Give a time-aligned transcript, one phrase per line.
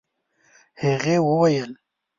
[0.81, 1.71] هغې وويل: